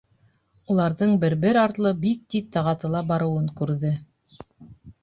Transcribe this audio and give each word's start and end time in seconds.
Уларҙың 0.75 1.13
бер-бер 1.25 1.59
артлы 1.65 1.93
бик 2.07 2.25
тиҙ 2.35 2.49
тағатыла 2.57 3.07
барыуын 3.13 3.55
күрҙе. 3.63 3.95